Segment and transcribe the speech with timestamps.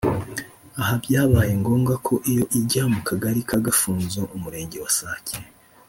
[0.81, 5.37] Aha byabaye ngombwa ko iyo ijya mu kagari ka Gafunzo umurenge wa Sake